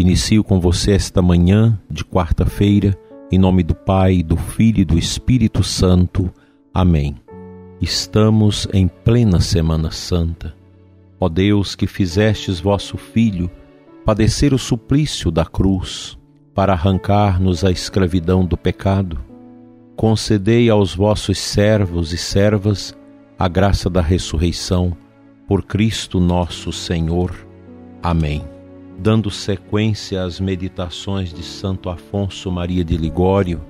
[0.00, 2.98] Inicio com você esta manhã de quarta-feira,
[3.30, 6.32] em nome do Pai, do Filho e do Espírito Santo.
[6.72, 7.16] Amém.
[7.82, 10.54] Estamos em plena Semana Santa.
[11.20, 13.50] Ó Deus, que fizestes vosso Filho
[14.02, 16.18] padecer o suplício da cruz
[16.54, 19.20] para arrancar-nos a escravidão do pecado,
[19.96, 22.96] concedei aos vossos servos e servas
[23.38, 24.96] a graça da ressurreição
[25.46, 27.34] por Cristo nosso Senhor.
[28.02, 28.59] Amém.
[29.02, 33.62] Dando sequência às meditações de Santo Afonso Maria de Ligório,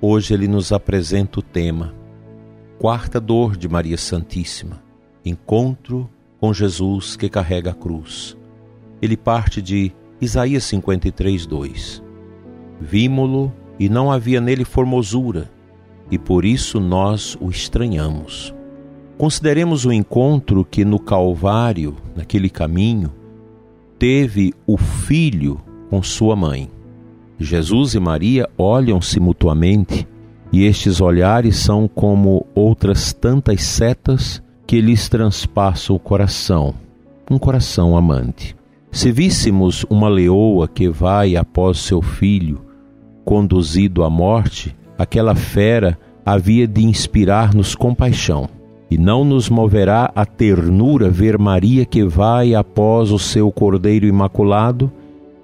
[0.00, 1.94] hoje ele nos apresenta o tema
[2.78, 4.82] Quarta dor de Maria Santíssima,
[5.22, 6.08] encontro
[6.40, 8.34] com Jesus que carrega a cruz.
[9.02, 12.02] Ele parte de Isaías 53, 2.
[12.80, 15.50] Vimo-lo e não havia nele formosura,
[16.10, 18.54] e por isso nós o estranhamos.
[19.18, 23.12] Consideremos o encontro que no Calvário, naquele caminho,
[23.98, 26.70] teve o filho com sua mãe.
[27.38, 30.06] Jesus e Maria olham-se mutuamente
[30.52, 36.74] e estes olhares são como outras tantas setas que lhes transpassam o coração,
[37.30, 38.56] um coração amante.
[38.90, 42.64] Se víssemos uma leoa que vai após seu filho,
[43.24, 48.48] conduzido à morte, aquela fera havia de inspirar-nos compaixão.
[48.90, 54.90] E não nos moverá a ternura ver Maria que vai após o seu Cordeiro Imaculado,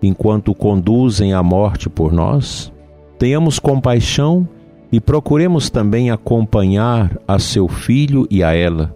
[0.01, 2.73] enquanto conduzem à morte por nós?
[3.19, 4.49] Tenhamos compaixão
[4.93, 8.95] e procuremos também acompanhar a seu filho e a ela,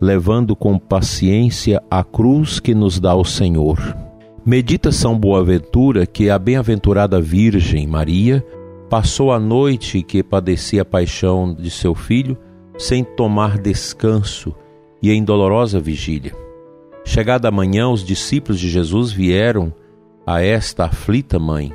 [0.00, 3.78] levando com paciência a cruz que nos dá o Senhor.
[4.44, 8.44] Medita São Boaventura que a bem-aventurada Virgem Maria
[8.88, 12.36] passou a noite que padecia a paixão de seu filho
[12.78, 14.54] sem tomar descanso
[15.02, 16.34] e em dolorosa vigília.
[17.04, 19.72] Chegada a manhã, os discípulos de Jesus vieram
[20.24, 21.72] a esta aflita mãe.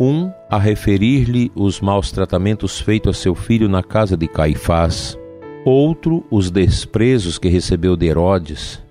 [0.00, 5.16] Um a referir-lhe os maus tratamentos feitos a seu filho na casa de Caifás,
[5.64, 8.82] outro os desprezos que recebeu de Herodes,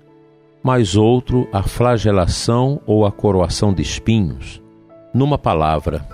[0.64, 4.62] mais outro a flagelação ou a coroação de espinhos.
[5.14, 6.08] Numa palavra,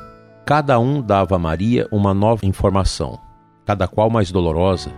[0.45, 3.19] cada um dava a Maria uma nova informação,
[3.65, 4.89] cada qual mais dolorosa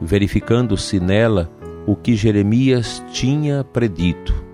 [0.00, 1.50] verificando-se nela
[1.86, 4.44] o que Jeremias tinha predito.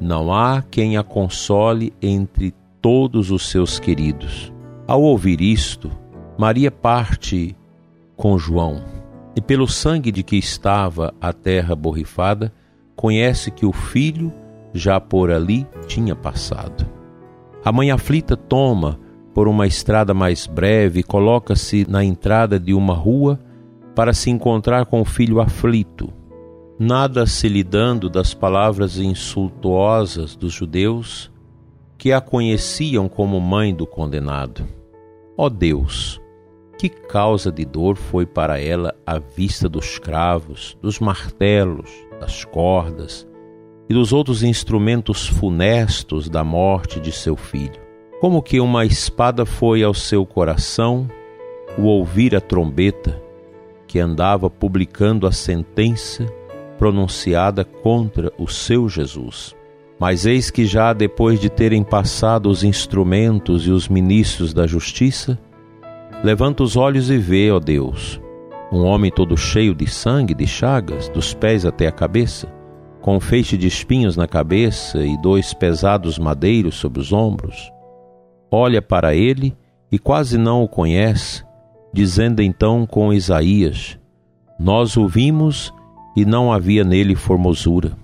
[0.00, 4.52] Não há quem a console entre todos os seus queridos.
[4.86, 5.90] Ao ouvir isto,
[6.36, 7.56] Maria parte
[8.16, 8.82] com João,
[9.36, 12.52] e pelo sangue de que estava a terra borrifada,
[12.94, 14.32] conhece que o filho
[14.72, 16.86] já por ali tinha passado.
[17.64, 18.98] A mãe aflita toma
[19.32, 23.40] por uma estrada mais breve e coloca-se na entrada de uma rua
[23.94, 26.12] para se encontrar com o filho aflito,
[26.78, 31.30] nada se lhe dando das palavras insultuosas dos judeus
[31.96, 34.66] que a conheciam como mãe do condenado.
[35.36, 36.20] Ó oh Deus,
[36.78, 41.90] que causa de dor foi para ela a vista dos cravos, dos martelos,
[42.20, 43.26] das cordas
[43.88, 47.80] e dos outros instrumentos funestos da morte de seu filho.
[48.20, 51.08] Como que uma espada foi ao seu coração
[51.78, 53.23] o ouvir a trombeta
[53.94, 56.26] que andava publicando a sentença
[56.76, 59.54] pronunciada contra o seu Jesus.
[60.00, 65.38] Mas eis que já depois de terem passado os instrumentos e os ministros da justiça,
[66.24, 68.20] levanta os olhos e vê, ó Deus,
[68.72, 72.52] um homem todo cheio de sangue, de chagas, dos pés até a cabeça,
[73.00, 77.70] com um feixe de espinhos na cabeça e dois pesados madeiros sobre os ombros.
[78.50, 79.56] Olha para ele
[79.92, 81.44] e quase não o conhece,
[81.94, 83.96] dizendo então com Isaías:
[84.58, 85.72] Nós o vimos
[86.16, 87.96] e não havia nele formosura.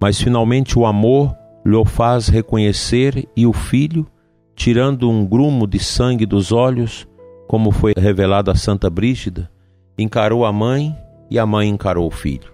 [0.00, 1.34] Mas finalmente o amor
[1.66, 4.06] lhe faz reconhecer e o filho,
[4.54, 7.06] tirando um grumo de sangue dos olhos,
[7.48, 9.50] como foi revelado a Santa Brígida,
[9.98, 10.96] encarou a mãe
[11.30, 12.52] e a mãe encarou o filho.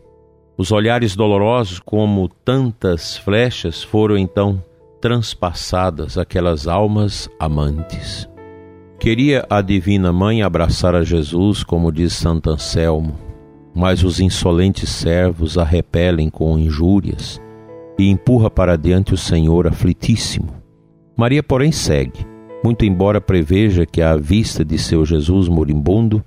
[0.57, 4.63] Os olhares dolorosos, como tantas flechas, foram então
[5.01, 8.30] transpassadas aquelas almas amantes.
[9.01, 13.15] Queria a Divina Mãe abraçar a Jesus, como diz Santo Anselmo,
[13.75, 17.41] mas os insolentes servos a repelem com injúrias
[17.99, 20.53] e empurra para diante o Senhor aflitíssimo.
[21.17, 22.27] Maria, porém, segue,
[22.63, 26.23] muito embora preveja que a vista de seu Jesus moribundo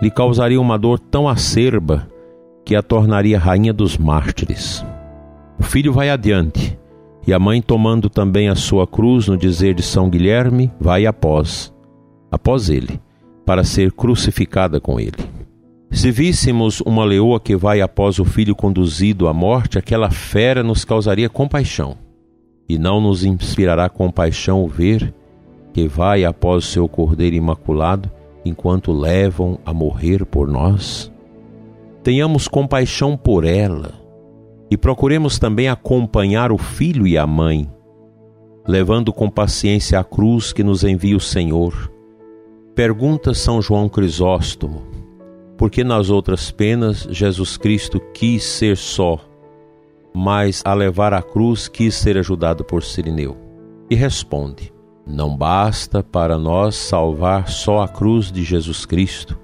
[0.00, 2.08] lhe causaria uma dor tão acerba
[2.64, 4.82] que a tornaria rainha dos mártires.
[5.58, 6.78] O filho vai adiante,
[7.26, 11.70] e a mãe, tomando também a sua cruz no dizer de São Guilherme, vai após,
[12.30, 13.00] após ele,
[13.44, 15.18] para ser crucificada com ele.
[15.90, 20.84] Se víssemos uma leoa que vai após o filho conduzido à morte, aquela fera nos
[20.84, 21.96] causaria compaixão.
[22.68, 25.12] E não nos inspirará compaixão o ver
[25.72, 28.10] que vai após o seu cordeiro imaculado,
[28.44, 31.10] enquanto levam a morrer por nós?
[32.02, 33.92] Tenhamos compaixão por ela
[34.70, 37.68] e procuremos também acompanhar o filho e a mãe,
[38.66, 41.90] levando com paciência a cruz que nos envia o Senhor.
[42.80, 44.80] Pergunta São João Crisóstomo:
[45.58, 49.18] por que nas outras penas Jesus Cristo quis ser só,
[50.14, 53.36] mas a levar a cruz quis ser ajudado por Sirineu?
[53.90, 54.72] E responde:
[55.06, 59.38] não basta para nós salvar só a cruz de Jesus Cristo,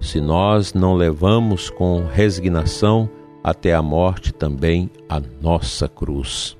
[0.00, 3.08] se nós não levamos com resignação
[3.40, 6.56] até a morte também a nossa cruz.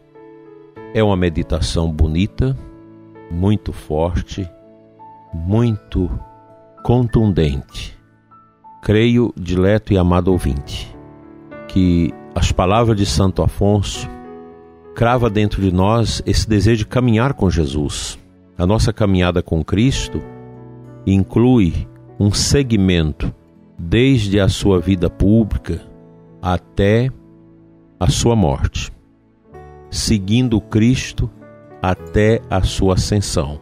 [0.94, 2.56] É uma meditação bonita,
[3.32, 4.49] muito forte,
[5.34, 6.10] muito
[6.82, 7.98] contundente.
[8.82, 10.94] Creio, dileto e amado ouvinte,
[11.69, 14.08] que as palavras de Santo Afonso
[14.94, 18.19] crava dentro de nós esse desejo de caminhar com Jesus
[18.56, 20.22] a nossa caminhada com Cristo
[21.04, 21.88] inclui
[22.19, 23.34] um segmento
[23.76, 25.81] desde a sua vida pública
[26.40, 27.10] até
[27.98, 28.92] a sua morte,
[29.90, 31.28] seguindo Cristo
[31.82, 33.60] até a sua ascensão,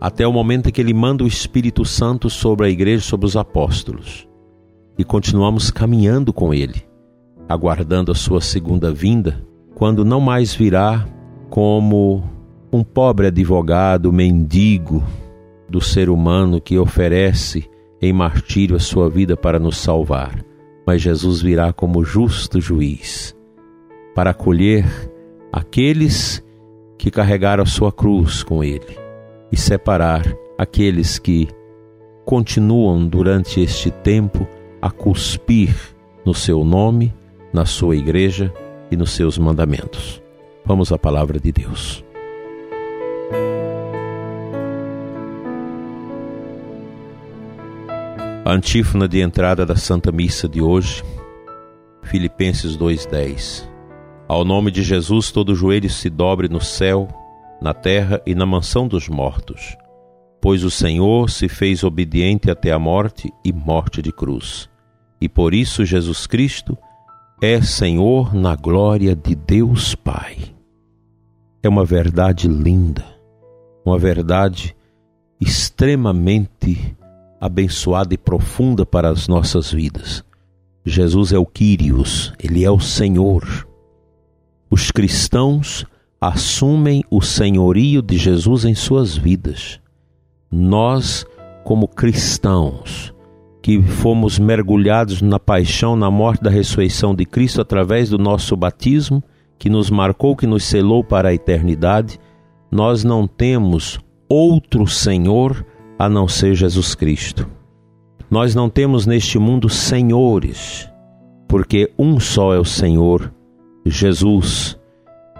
[0.00, 3.36] até o momento em que ele manda o Espírito Santo sobre a igreja, sobre os
[3.36, 4.28] apóstolos.
[4.98, 6.82] E continuamos caminhando com ele,
[7.48, 9.44] aguardando a sua segunda vinda,
[9.74, 11.06] quando não mais virá
[11.50, 12.24] como
[12.72, 15.02] um pobre advogado, mendigo
[15.68, 17.68] do ser humano que oferece
[18.00, 20.44] em martírio a sua vida para nos salvar.
[20.86, 23.34] Mas Jesus virá como justo juiz
[24.14, 24.86] para acolher
[25.52, 26.42] aqueles
[26.96, 29.05] que carregaram a sua cruz com ele
[29.50, 30.24] e separar
[30.58, 31.48] aqueles que
[32.24, 34.46] continuam durante este tempo
[34.80, 35.74] a cuspir
[36.24, 37.14] no seu nome,
[37.52, 38.52] na sua igreja
[38.90, 40.22] e nos seus mandamentos.
[40.64, 42.04] Vamos à palavra de Deus.
[48.44, 51.02] A antífona de entrada da Santa Missa de hoje,
[52.02, 53.68] Filipenses 2:10.
[54.28, 57.08] Ao nome de Jesus todo joelho se dobre no céu,
[57.60, 59.76] na terra e na mansão dos mortos,
[60.40, 64.68] pois o Senhor se fez obediente até a morte e morte de cruz.
[65.20, 66.76] E por isso Jesus Cristo
[67.40, 70.36] é Senhor na glória de Deus Pai.
[71.62, 73.04] É uma verdade linda,
[73.84, 74.76] uma verdade
[75.40, 76.96] extremamente
[77.40, 80.24] abençoada e profunda para as nossas vidas.
[80.84, 83.68] Jesus é o Quírios, ele é o Senhor.
[84.70, 85.84] Os cristãos
[86.20, 89.80] assumem o senhorio de Jesus em suas vidas.
[90.50, 91.24] Nós,
[91.64, 93.14] como cristãos,
[93.62, 99.22] que fomos mergulhados na paixão, na morte da ressurreição de Cristo através do nosso batismo,
[99.58, 102.18] que nos marcou, que nos selou para a eternidade,
[102.70, 103.98] nós não temos
[104.28, 105.64] outro Senhor
[105.98, 107.48] a não ser Jesus Cristo.
[108.30, 110.90] Nós não temos neste mundo senhores,
[111.48, 113.32] porque um só é o Senhor,
[113.84, 114.75] Jesus,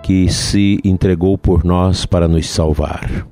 [0.07, 3.27] que se entregou por nós para nos salvar.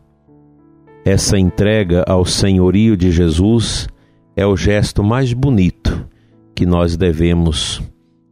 [1.05, 3.87] Essa entrega ao senhorio de Jesus
[4.35, 6.05] é o gesto mais bonito
[6.53, 7.81] que nós devemos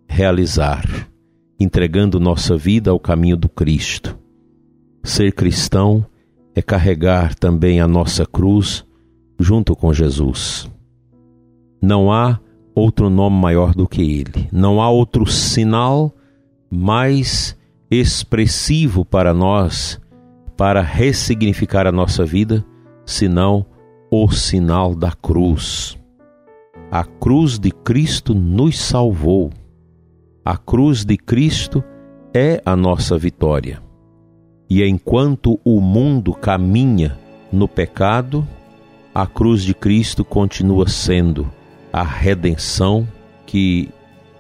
[0.09, 1.09] realizar,
[1.61, 4.19] entregando nossa vida ao caminho do Cristo.
[5.05, 6.05] Ser cristão
[6.53, 8.85] é carregar também a nossa cruz
[9.39, 10.69] junto com Jesus.
[11.81, 12.41] Não há
[12.75, 14.49] outro nome maior do que ele.
[14.51, 16.13] Não há outro sinal
[16.69, 17.57] mais
[17.93, 20.01] expressivo para nós,
[20.57, 22.65] para ressignificar a nossa vida,
[23.05, 23.67] senão
[24.11, 25.99] o sinal da cruz.
[26.91, 29.51] A cruz de Cristo nos salvou.
[30.43, 31.85] A cruz de Cristo
[32.33, 33.83] é a nossa vitória.
[34.71, 37.19] E enquanto o mundo caminha
[37.53, 38.49] no pecado,
[39.15, 41.47] a cruz de Cristo continua sendo
[41.93, 43.07] a redenção
[43.45, 43.91] que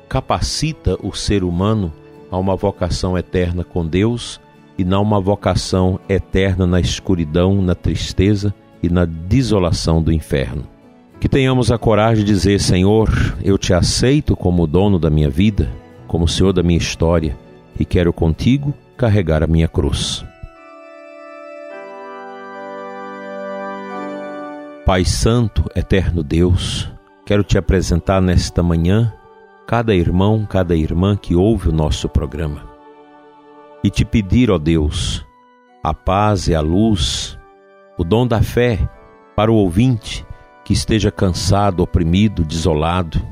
[0.09, 1.93] capacita o ser humano
[2.33, 4.41] a uma vocação eterna com Deus
[4.79, 10.65] e não uma vocação eterna na escuridão, na tristeza e na desolação do inferno.
[11.21, 13.11] Que tenhamos a coragem de dizer: Senhor,
[13.45, 15.71] eu te aceito como dono da minha vida,
[16.09, 17.37] como Senhor da minha história
[17.79, 20.25] e quero contigo carregar a minha cruz.
[24.87, 26.91] Pai Santo, eterno Deus,
[27.25, 29.13] quero te apresentar nesta manhã
[29.73, 32.63] cada irmão, cada irmã que ouve o nosso programa
[33.83, 35.27] e te pedir, ó Deus,
[35.83, 37.39] a paz e a luz,
[37.97, 38.87] o dom da fé
[39.35, 40.27] para o ouvinte
[40.63, 43.27] que esteja cansado, oprimido, desolado,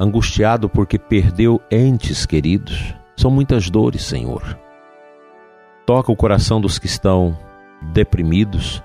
[0.00, 2.92] angustiado porque perdeu entes queridos.
[3.16, 4.58] São muitas dores, Senhor.
[5.86, 7.38] Toca o coração dos que estão
[7.80, 8.82] deprimidos,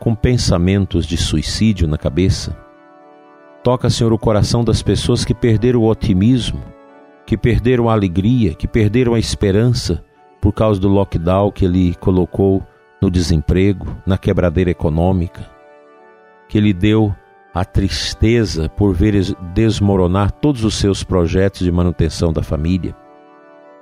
[0.00, 2.63] com pensamentos de suicídio na cabeça.
[3.64, 6.62] Toca, Senhor, o coração das pessoas que perderam o otimismo,
[7.24, 10.04] que perderam a alegria, que perderam a esperança
[10.38, 12.62] por causa do lockdown que ele colocou
[13.00, 15.48] no desemprego, na quebradeira econômica,
[16.46, 17.14] que ele deu
[17.54, 22.94] a tristeza por ver desmoronar todos os seus projetos de manutenção da família.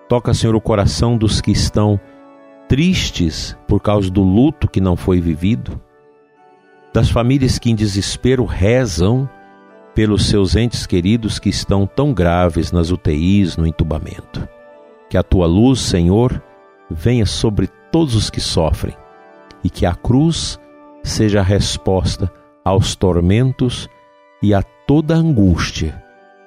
[0.09, 1.99] Toca, Senhor, o coração dos que estão
[2.69, 5.81] tristes por causa do luto que não foi vivido
[6.95, 9.29] das famílias que em desespero rezam
[9.95, 14.49] pelos seus entes queridos que estão tão graves nas UTIs, no entubamento.
[15.11, 16.43] Que a tua luz, Senhor,
[16.91, 18.97] venha sobre todos os que sofrem
[19.63, 20.59] e que a cruz
[21.03, 22.33] seja a resposta
[22.65, 23.89] aos tormentos
[24.43, 26.03] e a toda angústia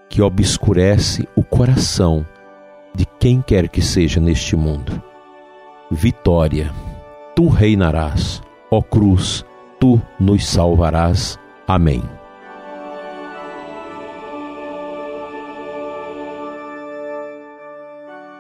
[0.10, 2.26] que obscurece o coração
[2.94, 5.02] de quem quer que seja neste mundo.
[5.92, 6.72] Vitória,
[7.36, 9.46] tu reinarás, ó cruz
[9.80, 11.38] tu nos salvarás.
[11.68, 12.15] Amém.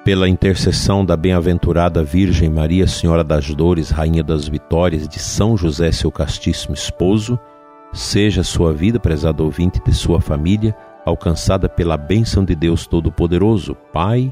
[0.05, 5.91] Pela intercessão da bem-aventurada Virgem Maria, Senhora das Dores, Rainha das Vitórias, de São José,
[5.91, 7.39] seu castíssimo esposo,
[7.91, 14.31] seja sua vida, prezado ouvinte de sua família, alcançada pela bênção de Deus Todo-Poderoso, Pai,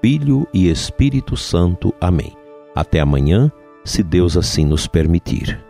[0.00, 1.94] Filho e Espírito Santo.
[2.00, 2.34] Amém.
[2.74, 3.52] Até amanhã,
[3.84, 5.69] se Deus assim nos permitir.